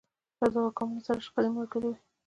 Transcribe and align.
له 0.39 0.47
دغو 0.53 0.69
ګامونو 0.77 1.05
سره 1.07 1.19
شخړې 1.25 1.49
ملګرې 1.55 1.87
وې. 1.89 1.95